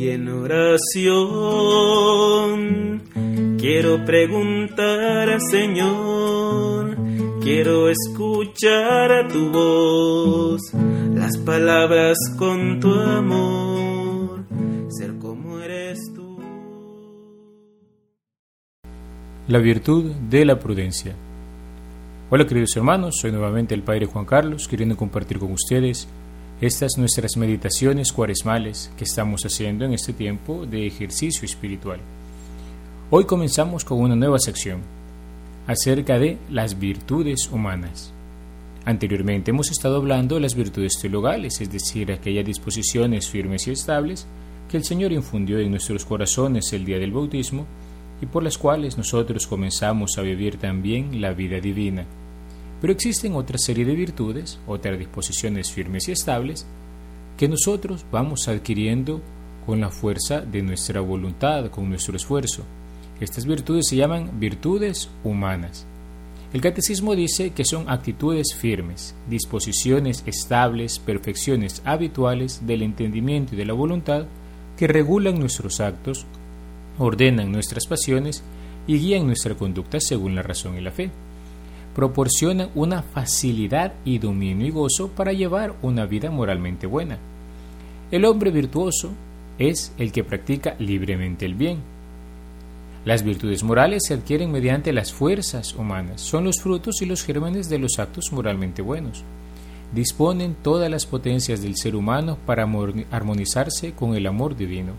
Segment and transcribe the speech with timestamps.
[0.00, 0.88] y en oración
[3.60, 6.96] quiero preguntar al Señor,
[7.42, 10.58] quiero escuchar a tu voz,
[11.14, 14.44] las palabras con tu amor,
[14.88, 16.38] ser como eres tú.
[19.48, 21.14] La virtud de la prudencia.
[22.30, 26.08] Hola queridos hermanos, soy nuevamente el Padre Juan Carlos, queriendo compartir con ustedes
[26.62, 32.00] estas nuestras meditaciones cuaresmales que estamos haciendo en este tiempo de ejercicio espiritual.
[33.08, 34.82] Hoy comenzamos con una nueva sección
[35.66, 38.12] acerca de las virtudes humanas.
[38.84, 44.26] Anteriormente hemos estado hablando de las virtudes teologales, es decir, aquellas disposiciones firmes y estables
[44.70, 47.64] que el Señor infundió en nuestros corazones el día del bautismo
[48.20, 52.04] y por las cuales nosotros comenzamos a vivir también la vida divina.
[52.80, 56.66] Pero existen otra serie de virtudes, otras disposiciones firmes y estables,
[57.36, 59.20] que nosotros vamos adquiriendo
[59.66, 62.64] con la fuerza de nuestra voluntad, con nuestro esfuerzo.
[63.20, 65.86] Estas virtudes se llaman virtudes humanas.
[66.54, 73.66] El catecismo dice que son actitudes firmes, disposiciones estables, perfecciones habituales del entendimiento y de
[73.66, 74.24] la voluntad
[74.76, 76.24] que regulan nuestros actos,
[76.98, 78.42] ordenan nuestras pasiones
[78.88, 81.10] y guían nuestra conducta según la razón y la fe
[82.00, 87.18] proporcionan una facilidad y dominio y gozo para llevar una vida moralmente buena.
[88.10, 89.10] El hombre virtuoso
[89.58, 91.80] es el que practica libremente el bien.
[93.04, 97.68] Las virtudes morales se adquieren mediante las fuerzas humanas, son los frutos y los gérmenes
[97.68, 99.22] de los actos moralmente buenos.
[99.92, 102.66] Disponen todas las potencias del ser humano para
[103.10, 104.94] armonizarse con el amor divino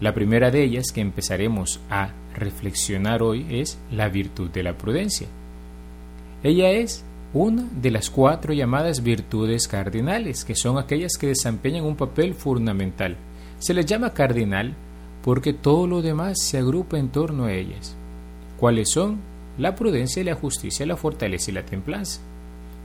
[0.00, 5.26] la primera de ellas que empezaremos a reflexionar hoy es la virtud de la prudencia.
[6.42, 11.96] Ella es una de las cuatro llamadas virtudes cardinales, que son aquellas que desempeñan un
[11.96, 13.16] papel fundamental.
[13.58, 14.74] Se les llama cardinal
[15.24, 17.96] porque todo lo demás se agrupa en torno a ellas.
[18.58, 19.18] ¿Cuáles son?
[19.56, 22.20] La prudencia la justicia, la fortaleza y la templanza.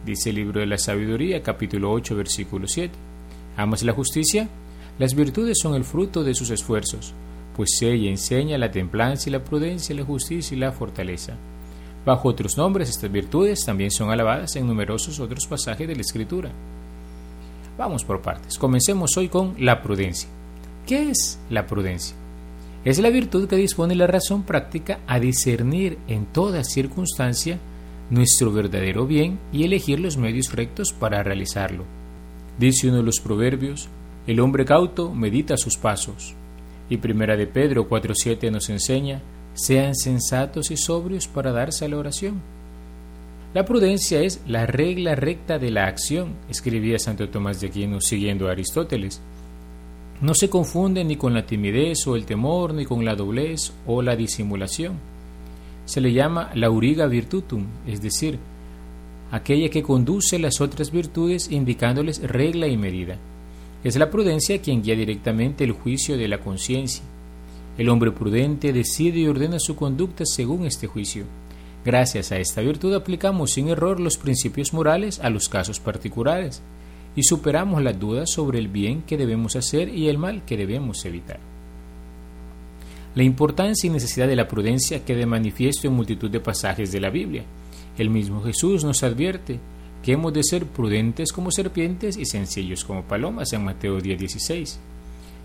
[0.06, 2.94] Dice el libro de la sabiduría, capítulo 8, versículo 7.
[3.57, 4.47] ¿Amas la justicia?
[5.00, 7.13] Las virtudes son el fruto de sus esfuerzos,
[7.56, 11.35] pues ella enseña la templanza y la prudencia, la justicia y la fortaleza.
[12.06, 16.51] Bajo otros nombres, estas virtudes también son alabadas en numerosos otros pasajes de la Escritura.
[17.78, 18.57] Vamos por partes.
[18.57, 20.30] Comencemos hoy con la prudencia.
[20.85, 22.16] ¿Qué es la prudencia?
[22.84, 27.59] Es la virtud que dispone la razón práctica a discernir en toda circunstancia
[28.09, 31.85] nuestro verdadero bien y elegir los medios rectos para realizarlo.
[32.59, 33.88] Dice uno de los proverbios,
[34.28, 36.36] el hombre cauto medita sus pasos.
[36.92, 39.20] Y Primera de Pedro 4.7 nos enseña,
[39.56, 42.40] sean sensatos y sobrios para darse a la oración.
[43.56, 48.48] La prudencia es la regla recta de la acción, escribía Santo Tomás de Aquino siguiendo
[48.48, 49.20] a Aristóteles.
[50.22, 54.04] No se confunde ni con la timidez o el temor, ni con la doblez o
[54.04, 54.98] la disimulación.
[55.86, 58.38] Se le llama la lauriga virtutum, es decir,
[59.31, 63.18] aquella que conduce las otras virtudes indicándoles regla y medida.
[63.84, 67.03] Es la prudencia quien guía directamente el juicio de la conciencia.
[67.78, 71.24] El hombre prudente decide y ordena su conducta según este juicio.
[71.84, 76.62] Gracias a esta virtud aplicamos sin error los principios morales a los casos particulares
[77.16, 81.03] y superamos las dudas sobre el bien que debemos hacer y el mal que debemos
[81.06, 81.40] evitar.
[83.16, 87.09] La importancia y necesidad de la prudencia queda manifiesto en multitud de pasajes de la
[87.09, 87.44] Biblia.
[87.98, 89.59] El mismo Jesús nos advierte
[90.03, 94.78] que hemos de ser prudentes como serpientes y sencillos como palomas en Mateo 10:16.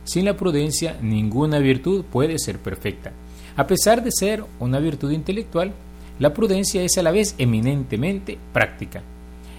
[0.05, 3.13] Sin la prudencia, ninguna virtud puede ser perfecta.
[3.57, 5.73] A pesar de ser una virtud intelectual,
[6.19, 9.03] la prudencia es a la vez eminentemente práctica.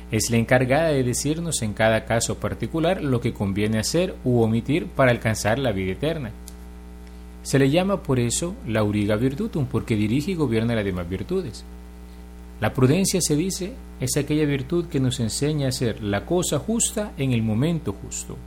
[0.09, 4.87] Es la encargada de decirnos en cada caso particular lo que conviene hacer u omitir
[4.87, 6.31] para alcanzar la vida eterna.
[7.43, 11.65] Se le llama por eso la auriga virtutum, porque dirige y gobierna las demás virtudes.
[12.61, 17.13] La prudencia, se dice, es aquella virtud que nos enseña a hacer la cosa justa
[17.17, 18.37] en el momento justo.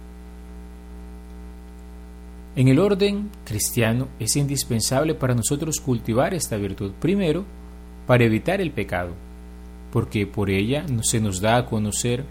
[2.56, 7.44] En el orden cristiano es indispensable para nosotros cultivar esta virtud primero
[8.06, 9.12] para evitar el pecado,
[9.92, 12.24] porque por ella se nos da a conocer,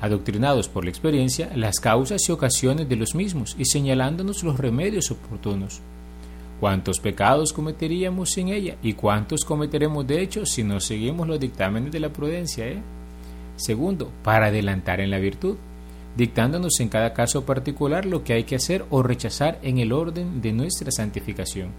[0.00, 5.10] adoctrinados por la experiencia, las causas y ocasiones de los mismos y señalándonos los remedios
[5.10, 5.80] oportunos
[6.62, 11.90] cuántos pecados cometeríamos sin ella y cuántos cometeremos de hecho si no seguimos los dictámenes
[11.90, 12.68] de la prudencia.
[12.68, 12.80] ¿eh?
[13.56, 15.56] Segundo, para adelantar en la virtud,
[16.16, 20.40] dictándonos en cada caso particular lo que hay que hacer o rechazar en el orden
[20.40, 21.70] de nuestra santificación.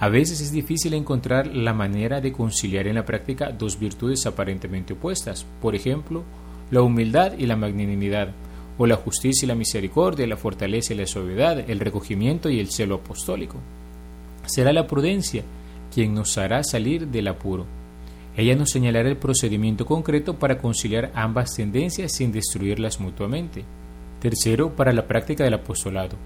[0.00, 4.94] A veces es difícil encontrar la manera de conciliar en la práctica dos virtudes aparentemente
[4.94, 6.22] opuestas, por ejemplo,
[6.70, 8.30] la humildad y la magnanimidad,
[8.78, 12.70] o la justicia y la misericordia, la fortaleza y la suavidad, el recogimiento y el
[12.70, 13.56] celo apostólico.
[14.46, 15.42] Será la prudencia
[15.94, 17.66] quien nos hará salir del apuro.
[18.36, 23.64] Ella nos señalará el procedimiento concreto para conciliar ambas tendencias sin destruirlas mutuamente.
[24.20, 26.16] Tercero, para la práctica del apostolado,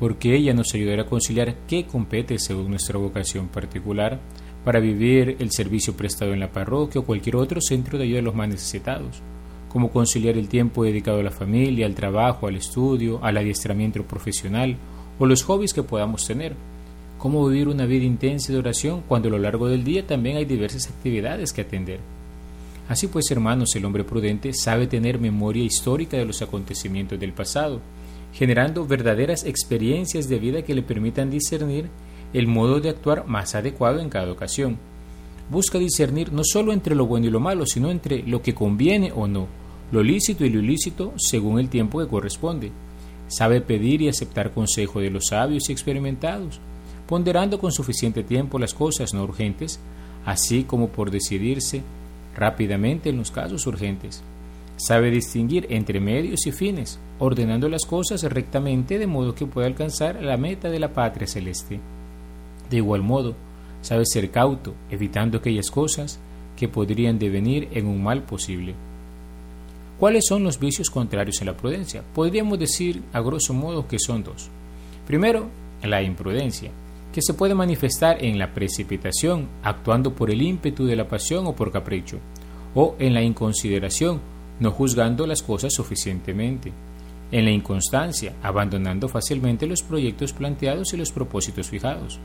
[0.00, 4.18] porque ella nos ayudará a conciliar qué compete según nuestra vocación particular
[4.64, 8.22] para vivir el servicio prestado en la parroquia o cualquier otro centro de ayuda a
[8.22, 9.20] los más necesitados,
[9.68, 14.76] como conciliar el tiempo dedicado a la familia, al trabajo, al estudio, al adiestramiento profesional
[15.20, 16.56] o los hobbies que podamos tener
[17.18, 20.44] cómo vivir una vida intensa de oración cuando a lo largo del día también hay
[20.44, 22.00] diversas actividades que atender.
[22.88, 27.80] Así pues, hermanos, el hombre prudente sabe tener memoria histórica de los acontecimientos del pasado,
[28.34, 31.88] generando verdaderas experiencias de vida que le permitan discernir
[32.34, 34.76] el modo de actuar más adecuado en cada ocasión.
[35.50, 39.12] Busca discernir no solo entre lo bueno y lo malo, sino entre lo que conviene
[39.14, 39.46] o no,
[39.92, 42.70] lo lícito y lo ilícito según el tiempo que corresponde.
[43.28, 46.60] Sabe pedir y aceptar consejo de los sabios y experimentados,
[47.06, 49.78] ponderando con suficiente tiempo las cosas no urgentes,
[50.24, 51.82] así como por decidirse
[52.34, 54.22] rápidamente en los casos urgentes.
[54.76, 60.20] Sabe distinguir entre medios y fines, ordenando las cosas rectamente de modo que pueda alcanzar
[60.22, 61.78] la meta de la patria celeste.
[62.70, 63.34] De igual modo,
[63.82, 66.18] sabe ser cauto, evitando aquellas cosas
[66.56, 68.74] que podrían devenir en un mal posible.
[70.00, 72.02] ¿Cuáles son los vicios contrarios a la prudencia?
[72.14, 74.48] Podríamos decir, a grosso modo, que son dos.
[75.06, 75.46] Primero,
[75.84, 76.70] la imprudencia,
[77.14, 81.54] que se puede manifestar en la precipitación, actuando por el ímpetu de la pasión o
[81.54, 82.18] por capricho,
[82.74, 84.20] o en la inconsideración,
[84.58, 86.72] no juzgando las cosas suficientemente,
[87.30, 92.18] en la inconstancia, abandonando fácilmente los proyectos planteados y los propósitos fijados.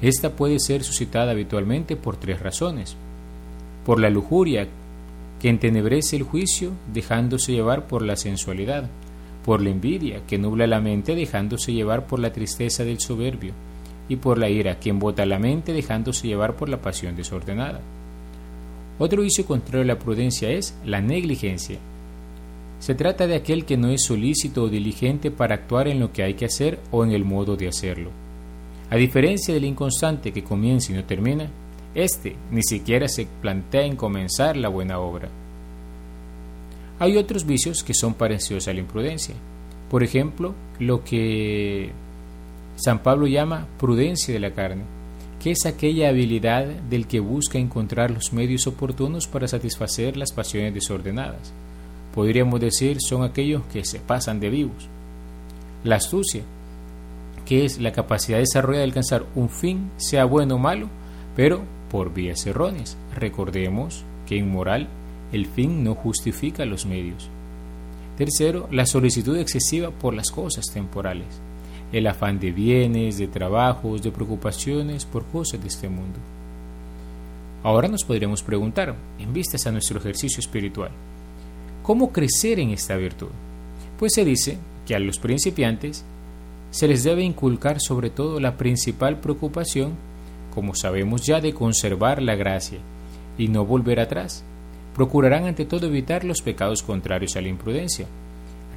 [0.00, 2.96] Esta puede ser suscitada habitualmente por tres razones.
[3.84, 4.66] Por la lujuria,
[5.38, 8.88] que entenebrece el juicio dejándose llevar por la sensualidad,
[9.44, 13.52] por la envidia, que nubla la mente dejándose llevar por la tristeza del soberbio,
[14.08, 17.80] y por la ira quien embota la mente dejándose llevar por la pasión desordenada.
[18.98, 21.78] Otro vicio contrario a la prudencia es la negligencia.
[22.78, 26.22] Se trata de aquel que no es solícito o diligente para actuar en lo que
[26.22, 28.10] hay que hacer o en el modo de hacerlo.
[28.90, 31.48] A diferencia del inconstante que comienza y no termina,
[31.94, 35.28] éste ni siquiera se plantea en comenzar la buena obra.
[36.98, 39.34] Hay otros vicios que son parecidos a la imprudencia.
[39.90, 41.90] Por ejemplo, lo que
[42.76, 44.82] San Pablo llama prudencia de la carne,
[45.40, 50.74] que es aquella habilidad del que busca encontrar los medios oportunos para satisfacer las pasiones
[50.74, 51.52] desordenadas.
[52.14, 54.88] Podríamos decir son aquellos que se pasan de vivos.
[55.84, 56.42] La astucia,
[57.46, 60.88] que es la capacidad desarrollada de alcanzar un fin, sea bueno o malo,
[61.36, 61.60] pero
[61.90, 62.96] por vías erróneas.
[63.14, 64.88] Recordemos que en moral
[65.32, 67.28] el fin no justifica los medios.
[68.16, 71.26] Tercero, la solicitud excesiva por las cosas temporales
[71.94, 76.18] el afán de bienes, de trabajos, de preocupaciones por cosas de este mundo.
[77.62, 80.90] Ahora nos podríamos preguntar, en vistas a nuestro ejercicio espiritual,
[81.84, 83.28] ¿cómo crecer en esta virtud?
[83.96, 86.04] Pues se dice que a los principiantes
[86.72, 89.92] se les debe inculcar sobre todo la principal preocupación,
[90.52, 92.80] como sabemos ya, de conservar la gracia
[93.38, 94.42] y no volver atrás.
[94.96, 98.06] Procurarán ante todo evitar los pecados contrarios a la imprudencia,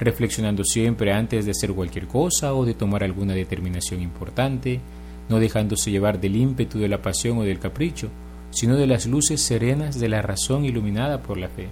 [0.00, 4.80] reflexionando siempre antes de hacer cualquier cosa o de tomar alguna determinación importante,
[5.28, 8.08] no dejándose llevar del ímpetu de la pasión o del capricho,
[8.50, 11.68] sino de las luces serenas de la razón iluminada por la fe.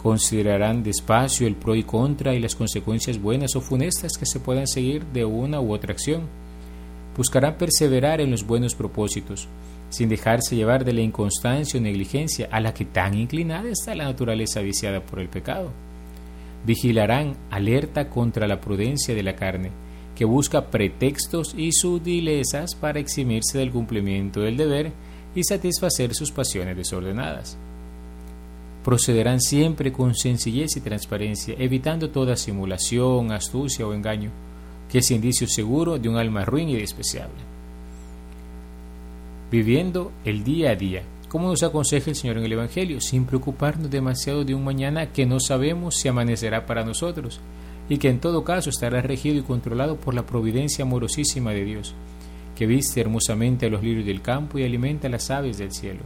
[0.00, 4.66] Considerarán despacio el pro y contra y las consecuencias buenas o funestas que se puedan
[4.66, 6.22] seguir de una u otra acción.
[7.16, 9.48] Buscarán perseverar en los buenos propósitos,
[9.90, 14.04] sin dejarse llevar de la inconstancia o negligencia a la que tan inclinada está la
[14.04, 15.70] naturaleza viciada por el pecado
[16.64, 19.70] vigilarán alerta contra la prudencia de la carne,
[20.14, 24.92] que busca pretextos y sutilezas para eximirse del cumplimiento del deber
[25.34, 27.56] y satisfacer sus pasiones desordenadas.
[28.84, 34.30] Procederán siempre con sencillez y transparencia, evitando toda simulación, astucia o engaño,
[34.90, 37.42] que es indicio seguro de un alma ruin y despreciable.
[39.50, 43.88] Viviendo el día a día, ¿Cómo nos aconseja el Señor en el Evangelio, sin preocuparnos
[43.88, 47.38] demasiado de un mañana que no sabemos si amanecerá para nosotros,
[47.88, 51.94] y que en todo caso estará regido y controlado por la providencia amorosísima de Dios,
[52.56, 56.00] que viste hermosamente a los lirios del campo y alimenta a las aves del cielo.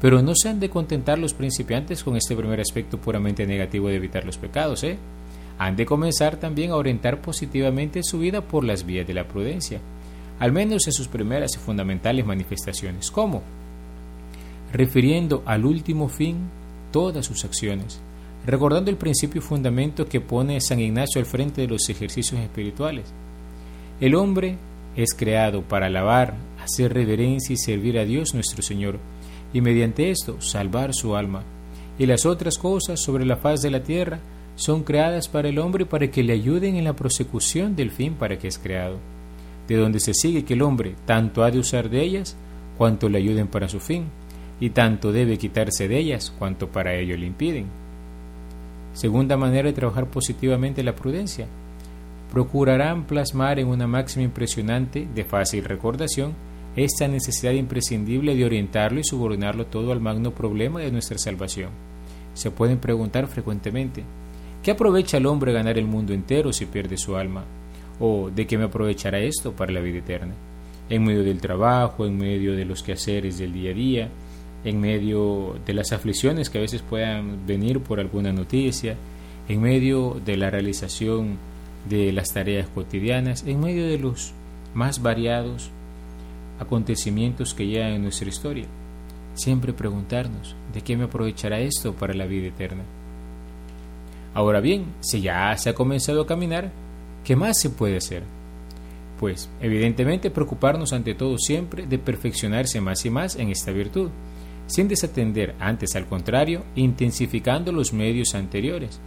[0.00, 3.96] Pero no se han de contentar los principiantes con este primer aspecto puramente negativo de
[3.96, 4.96] evitar los pecados, ¿eh?
[5.58, 9.80] Han de comenzar también a orientar positivamente su vida por las vías de la prudencia,
[10.38, 13.10] al menos en sus primeras y fundamentales manifestaciones.
[13.10, 13.42] ¿Cómo?
[14.74, 16.50] refiriendo al último fin
[16.90, 18.00] todas sus acciones,
[18.44, 23.04] recordando el principio y fundamento que pone San Ignacio al frente de los ejercicios espirituales.
[24.00, 24.56] El hombre
[24.96, 28.98] es creado para alabar, hacer reverencia y servir a Dios nuestro Señor,
[29.52, 31.44] y mediante esto salvar su alma.
[31.96, 34.18] Y las otras cosas sobre la faz de la tierra
[34.56, 38.36] son creadas para el hombre para que le ayuden en la prosecución del fin para
[38.38, 38.98] que es creado,
[39.68, 42.36] de donde se sigue que el hombre tanto ha de usar de ellas
[42.76, 44.04] cuanto le ayuden para su fin
[44.60, 47.66] y tanto debe quitarse de ellas cuanto para ello le impiden.
[48.92, 51.46] Segunda manera de trabajar positivamente la prudencia.
[52.32, 56.32] Procurarán plasmar en una máxima impresionante, de fácil recordación,
[56.76, 61.70] esta necesidad imprescindible de orientarlo y subordinarlo todo al magno problema de nuestra salvación.
[62.34, 64.02] Se pueden preguntar frecuentemente,
[64.62, 67.44] ¿qué aprovecha el hombre ganar el mundo entero si pierde su alma?
[68.00, 70.34] ¿O de qué me aprovechará esto para la vida eterna?
[70.90, 74.08] En medio del trabajo, en medio de los quehaceres del día a día,
[74.64, 78.96] en medio de las aflicciones que a veces puedan venir por alguna noticia,
[79.48, 81.36] en medio de la realización
[81.88, 84.32] de las tareas cotidianas, en medio de los
[84.72, 85.70] más variados
[86.58, 88.64] acontecimientos que llegan en nuestra historia.
[89.34, 92.84] Siempre preguntarnos, ¿de qué me aprovechará esto para la vida eterna?
[94.32, 96.70] Ahora bien, si ya se ha comenzado a caminar,
[97.22, 98.22] ¿qué más se puede hacer?
[99.20, 104.10] Pues, evidentemente, preocuparnos ante todo siempre de perfeccionarse más y más en esta virtud
[104.66, 109.00] sin desatender antes al contrario, intensificando los medios anteriores.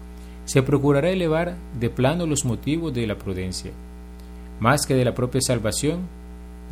[0.46, 3.72] Se procurará elevar de plano los motivos de la prudencia.
[4.60, 6.02] Más que de la propia salvación,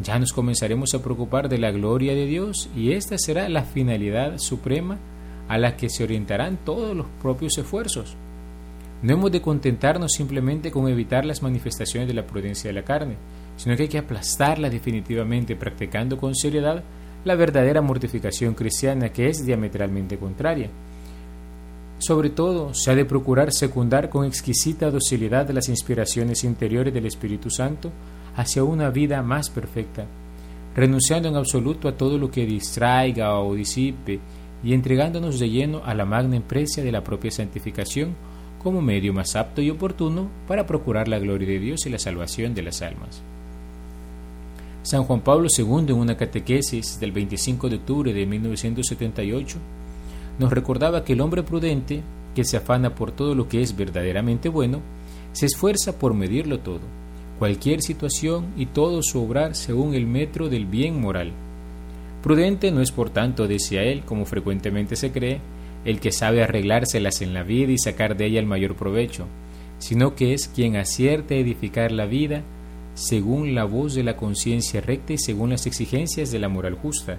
[0.01, 4.37] ya nos comenzaremos a preocupar de la gloria de Dios y esta será la finalidad
[4.37, 4.97] suprema
[5.47, 8.15] a la que se orientarán todos los propios esfuerzos.
[9.01, 13.15] No hemos de contentarnos simplemente con evitar las manifestaciones de la prudencia de la carne,
[13.57, 16.83] sino que hay que aplastarla definitivamente practicando con seriedad
[17.25, 20.69] la verdadera mortificación cristiana que es diametralmente contraria.
[21.97, 27.49] Sobre todo, se ha de procurar secundar con exquisita docilidad las inspiraciones interiores del Espíritu
[27.49, 27.91] Santo
[28.35, 30.05] hacia una vida más perfecta,
[30.75, 34.19] renunciando en absoluto a todo lo que distraiga o disipe
[34.63, 38.13] y entregándonos de lleno a la magna empresa de la propia santificación
[38.61, 42.53] como medio más apto y oportuno para procurar la gloria de Dios y la salvación
[42.53, 43.23] de las almas.
[44.85, 49.57] San Juan Pablo II, en una catequesis del 25 de octubre de 1978,
[50.37, 52.03] nos recordaba que el hombre prudente,
[52.35, 54.81] que se afana por todo lo que es verdaderamente bueno,
[55.31, 56.81] se esfuerza por medirlo todo,
[57.39, 61.31] cualquier situación y todo su obrar según el metro del bien moral.
[62.21, 65.39] Prudente no es por tanto, decía él, como frecuentemente se cree,
[65.83, 69.25] el que sabe arreglárselas en la vida y sacar de ella el mayor provecho,
[69.79, 72.43] sino que es quien acierte a edificar la vida
[72.95, 77.17] según la voz de la conciencia recta y según las exigencias de la moral justa.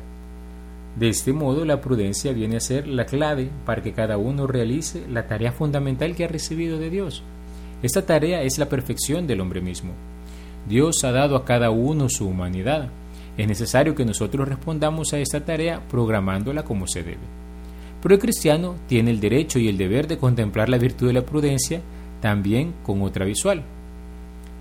[0.99, 5.05] De este modo, la prudencia viene a ser la clave para que cada uno realice
[5.09, 7.23] la tarea fundamental que ha recibido de Dios.
[7.83, 9.93] Esta tarea es la perfección del hombre mismo.
[10.67, 12.89] Dios ha dado a cada uno su humanidad.
[13.37, 17.19] Es necesario que nosotros respondamos a esta tarea programándola como se debe.
[18.03, 21.27] Pero el cristiano tiene el derecho y el deber de contemplar la virtud de la
[21.27, 21.83] prudencia
[22.23, 23.63] también con otra visual,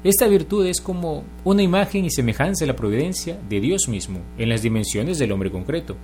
[0.05, 4.49] esta virtud es como una imagen y semejanza de la providencia de Dios mismo en
[4.49, 5.95] las dimensiones del hombre concreto,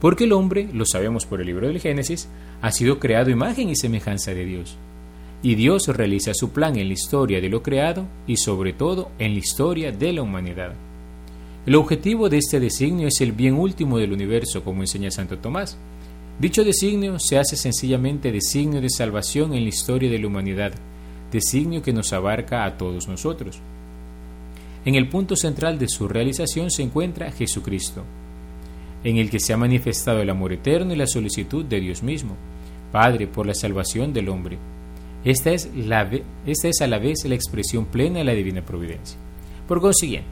[0.00, 2.26] porque el hombre, lo sabemos por el libro del Génesis,
[2.60, 4.74] ha sido creado imagen y semejanza de Dios.
[5.44, 9.34] Y Dios realiza su plan en la historia de lo creado y sobre todo en
[9.34, 10.72] la historia de la humanidad.
[11.66, 15.78] El objetivo de este designio es el bien último del universo, como enseña Santo Tomás.
[16.40, 20.72] Dicho designio se hace sencillamente designio de salvación en la historia de la humanidad,
[21.30, 23.58] designio que nos abarca a todos nosotros.
[24.84, 28.04] En el punto central de su realización se encuentra Jesucristo,
[29.02, 32.36] en el que se ha manifestado el amor eterno y la solicitud de Dios mismo,
[32.92, 34.58] Padre, por la salvación del hombre.
[35.24, 36.08] Esta es, la,
[36.46, 39.18] esta es a la vez la expresión plena de la divina providencia.
[39.66, 40.28] Por consiguiente,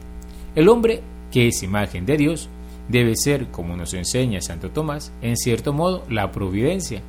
[0.55, 2.47] el hombre, que es imagen de Dios,
[2.87, 7.01] debe ser, como nos enseña Santo Tomás, en cierto modo la providencia,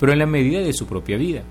[0.00, 1.42] pero en la medida de su propia vida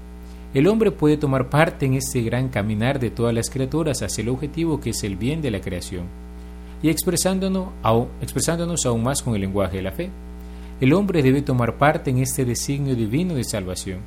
[0.53, 4.29] el hombre puede tomar parte en este gran caminar de todas las criaturas hacia el
[4.29, 6.05] objetivo que es el bien de la creación,
[6.81, 10.09] y expresándonos aún, expresándonos aún más con el lenguaje de la fe.
[10.79, 13.99] El hombre debe tomar parte en este designio divino de salvación,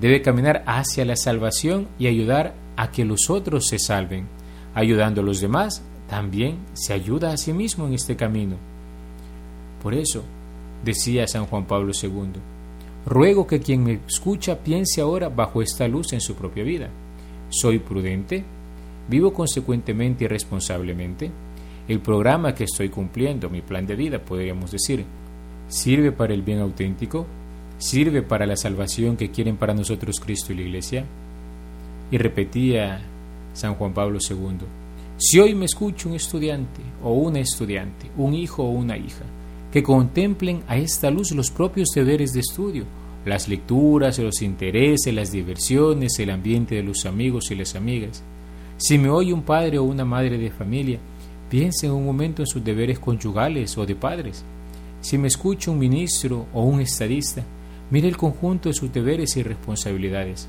[0.00, 4.26] debe caminar hacia la salvación y ayudar a que los otros se salven.
[4.74, 8.56] Ayudando a los demás, también se ayuda a sí mismo en este camino.
[9.82, 10.22] Por eso,
[10.84, 12.40] decía San Juan Pablo II,
[13.10, 16.88] Ruego que quien me escucha piense ahora bajo esta luz en su propia vida.
[17.48, 18.44] ¿Soy prudente?
[19.08, 21.28] ¿Vivo consecuentemente y responsablemente?
[21.88, 25.04] El programa que estoy cumpliendo, mi plan de vida, podríamos decir,
[25.66, 27.26] ¿sirve para el bien auténtico?
[27.78, 31.04] ¿Sirve para la salvación que quieren para nosotros Cristo y la Iglesia?
[32.12, 33.02] Y repetía
[33.54, 34.56] San Juan Pablo II,
[35.16, 39.24] si hoy me escucha un estudiante o una estudiante, un hijo o una hija,
[39.72, 42.84] que contemplen a esta luz los propios deberes de estudio,
[43.24, 48.22] las lecturas, los intereses, las diversiones, el ambiente de los amigos y las amigas.
[48.78, 50.98] Si me oye un padre o una madre de familia,
[51.50, 54.42] piense un momento en sus deberes conyugales o de padres.
[55.02, 57.44] Si me escucha un ministro o un estadista,
[57.90, 60.48] mire el conjunto de sus deberes y responsabilidades.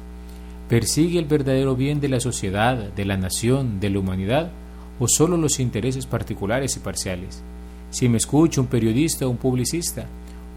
[0.70, 4.52] ¿Persigue el verdadero bien de la sociedad, de la nación, de la humanidad
[5.00, 7.44] o solo los intereses particulares y parciales?
[7.90, 10.06] Si me escucha un periodista o un publicista,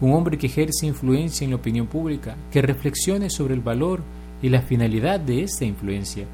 [0.01, 4.01] un hombre que ejerce influencia en la opinión pública, que reflexione sobre el valor
[4.41, 6.25] y la finalidad de esta influencia.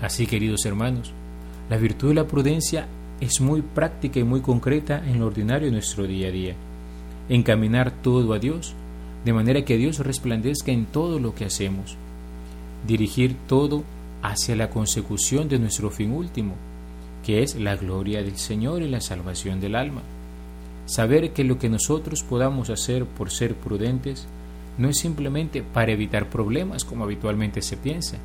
[0.00, 1.12] Así, queridos hermanos,
[1.70, 2.86] la virtud de la prudencia
[3.20, 6.54] es muy práctica y muy concreta en lo ordinario de nuestro día a día.
[7.28, 8.74] Encaminar todo a Dios,
[9.24, 11.96] de manera que Dios resplandezca en todo lo que hacemos.
[12.86, 13.84] Dirigir todo
[14.22, 16.54] hacia la consecución de nuestro fin último,
[17.24, 20.02] que es la gloria del Señor y la salvación del alma
[20.88, 24.26] saber que lo que nosotros podamos hacer por ser prudentes
[24.78, 28.16] no es simplemente para evitar problemas como habitualmente se piensa,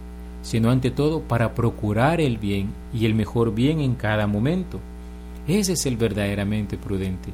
[0.43, 4.79] sino ante todo para procurar el bien y el mejor bien en cada momento.
[5.45, 7.31] Ese es el verdaderamente prudente.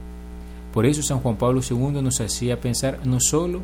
[0.73, 3.61] Por eso San Juan Pablo II nos hacía pensar no solo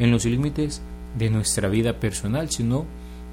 [0.00, 0.82] en los límites
[1.16, 2.86] de nuestra vida personal, sino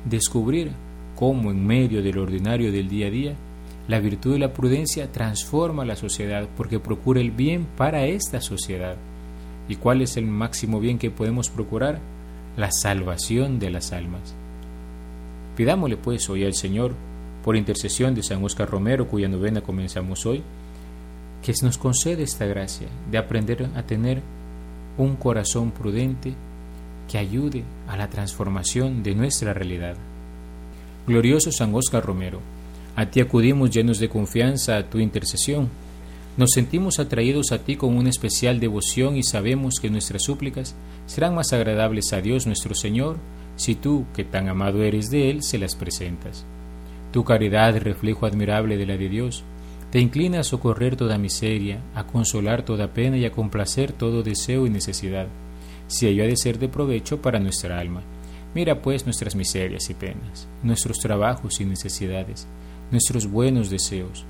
[0.06, 0.72] descubrir
[1.16, 3.36] cómo en medio del ordinario del día a día
[3.88, 8.96] la virtud de la prudencia transforma la sociedad porque procura el bien para esta sociedad.
[9.68, 12.00] ¿Y cuál es el máximo bien que podemos procurar?
[12.58, 14.34] La salvación de las almas.
[15.56, 16.94] Pidámosle pues hoy al Señor,
[17.44, 20.44] por intercesión de San Oscar Romero, cuya novena comenzamos hoy,
[21.42, 24.22] que nos concede esta gracia de aprender a tener
[24.98, 26.34] un corazón prudente
[27.10, 29.96] que ayude a la transformación de nuestra realidad.
[31.08, 32.40] Glorioso San Oscar Romero,
[32.96, 35.70] a ti acudimos llenos de confianza a tu intercesión.
[36.38, 40.76] Nos sentimos atraídos a ti con una especial devoción y sabemos que nuestras súplicas
[41.06, 43.18] serán más agradables a Dios nuestro Señor
[43.56, 46.46] si tú, que tan amado eres de Él, se las presentas.
[47.12, 49.44] Tu caridad, reflejo admirable de la de Dios,
[49.92, 54.66] te inclina a socorrer toda miseria, a consolar toda pena y a complacer todo deseo
[54.66, 55.28] y necesidad,
[55.88, 58.02] si ello ha de ser de provecho para nuestra alma.
[58.56, 62.48] Mira pues nuestras miserias y penas, nuestros trabajos y necesidades,
[62.92, 64.26] nuestros buenos deseos,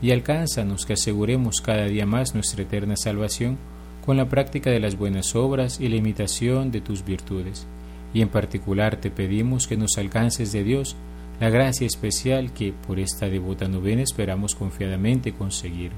[0.00, 3.58] y alcánzanos que aseguremos cada día más nuestra eterna salvación
[4.04, 7.66] con la práctica de las buenas obras y la imitación de tus virtudes.
[8.12, 10.94] Y en particular te pedimos que nos alcances de Dios
[11.40, 15.90] la gracia especial que por esta devota novena esperamos confiadamente conseguir.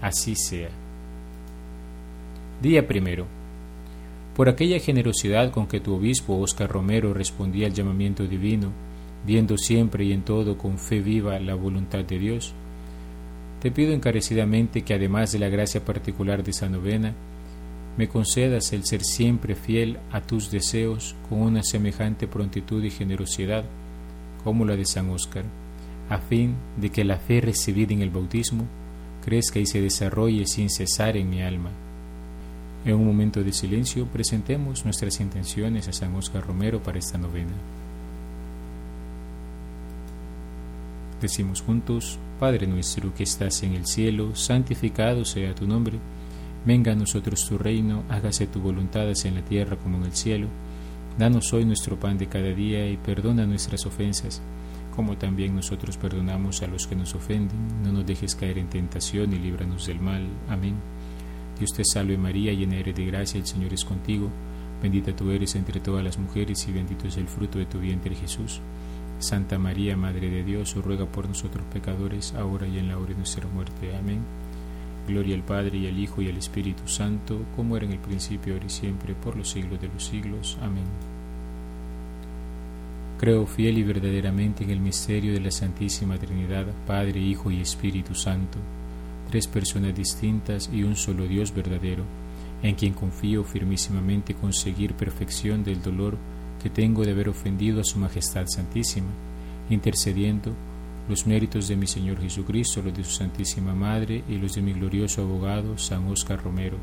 [0.00, 0.70] Así sea.
[2.62, 3.26] Día primero.
[4.34, 8.72] Por aquella generosidad con que tu obispo Oscar Romero respondía al llamamiento divino,
[9.24, 12.54] viendo siempre y en todo con fe viva la voluntad de Dios,
[13.60, 17.14] te pido encarecidamente que además de la gracia particular de esa novena,
[17.96, 23.64] me concedas el ser siempre fiel a tus deseos con una semejante prontitud y generosidad
[24.42, 25.44] como la de San Óscar,
[26.08, 28.64] a fin de que la fe recibida en el bautismo
[29.24, 31.70] crezca y se desarrolle sin cesar en mi alma.
[32.84, 37.52] En un momento de silencio presentemos nuestras intenciones a San Óscar Romero para esta novena.
[41.22, 45.96] Decimos juntos, Padre nuestro que estás en el cielo, santificado sea tu nombre,
[46.66, 50.12] venga a nosotros tu reino, hágase tu voluntad así en la tierra como en el
[50.16, 50.48] cielo.
[51.18, 54.42] Danos hoy nuestro pan de cada día y perdona nuestras ofensas,
[54.96, 57.84] como también nosotros perdonamos a los que nos ofenden.
[57.84, 60.26] No nos dejes caer en tentación y líbranos del mal.
[60.48, 60.74] Amén.
[61.56, 64.28] Dios te salve María, llena eres de gracia, el Señor es contigo.
[64.82, 68.12] Bendita tú eres entre todas las mujeres y bendito es el fruto de tu vientre
[68.16, 68.60] Jesús.
[69.22, 73.14] Santa María, Madre de Dios, ruega por nosotros pecadores, ahora y en la hora de
[73.14, 73.94] nuestra muerte.
[73.94, 74.20] Amén.
[75.06, 78.54] Gloria al Padre y al Hijo y al Espíritu Santo, como era en el principio,
[78.54, 80.58] ahora y siempre, por los siglos de los siglos.
[80.60, 80.84] Amén.
[83.18, 88.16] Creo fiel y verdaderamente en el misterio de la Santísima Trinidad, Padre, Hijo y Espíritu
[88.16, 88.58] Santo,
[89.30, 92.02] tres personas distintas y un solo Dios verdadero,
[92.64, 96.16] en quien confío firmísimamente conseguir perfección del dolor,
[96.62, 99.08] que tengo de haber ofendido a Su Majestad Santísima,
[99.68, 100.52] intercediendo
[101.08, 104.72] los méritos de mi Señor Jesucristo, los de su Santísima Madre y los de mi
[104.72, 106.76] glorioso abogado San Óscar Romero,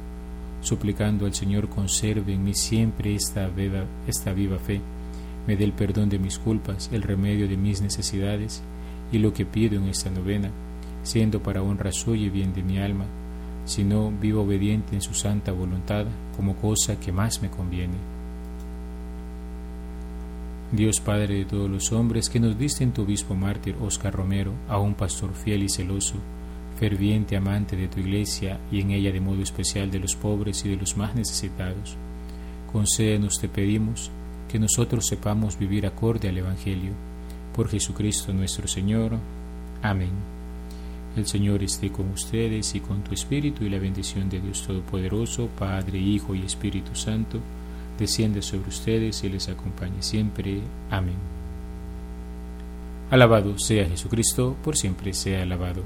[0.61, 4.81] suplicando al Señor conserve en mí siempre esta viva, esta viva fe,
[5.47, 8.61] me dé el perdón de mis culpas, el remedio de mis necesidades
[9.13, 10.51] y lo que pido en esta novena,
[11.03, 13.05] siendo para honra suya y bien de mi alma,
[13.63, 18.18] sino vivo obediente en su santa voluntad como cosa que más me conviene.
[20.71, 24.53] Dios Padre de todos los hombres, que nos diste en tu obispo mártir Oscar Romero,
[24.67, 26.13] a un pastor fiel y celoso,
[26.79, 30.69] ferviente amante de tu iglesia y en ella de modo especial de los pobres y
[30.69, 31.95] de los más necesitados.
[32.71, 34.11] Concédenos, te pedimos,
[34.47, 36.91] que nosotros sepamos vivir acorde al Evangelio.
[37.55, 39.13] Por Jesucristo nuestro Señor.
[39.81, 40.11] Amén.
[41.15, 45.47] El Señor esté con ustedes y con tu Espíritu y la bendición de Dios Todopoderoso,
[45.57, 47.39] Padre, Hijo y Espíritu Santo
[47.99, 50.57] desciende sobre ustedes y les acompañe siempre.
[50.89, 51.17] Amén.
[53.11, 55.83] Alabado sea Jesucristo, por siempre sea alabado.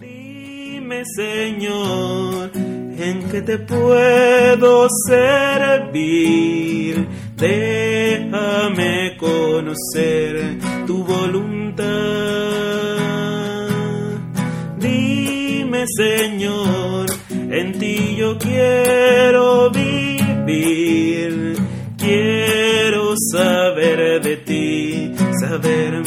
[0.00, 7.06] Dime, Señor, en qué te puedo servir.
[7.36, 11.84] Déjame conocer tu voluntad.
[14.80, 19.93] Dime, Señor, en ti yo quiero vivir
[21.96, 26.03] Quiero saber de ti, saber